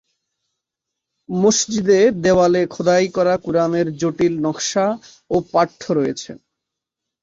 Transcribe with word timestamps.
মসজিদে 1.29 1.99
দেওয়ালে 2.23 2.61
খোদাই 2.67 3.05
করা 3.15 3.33
কুরআনের 3.45 3.87
জটিল 3.97 4.33
নকশা 4.45 4.85
এবং 5.31 5.41
পাঠ্য 5.53 5.81
রয়েছে। 5.97 6.31